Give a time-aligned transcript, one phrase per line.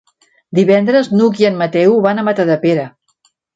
[0.59, 2.89] Divendres n'Hug i en Mateu van a Matadepera.